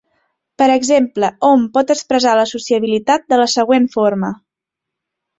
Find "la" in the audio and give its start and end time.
3.41-3.45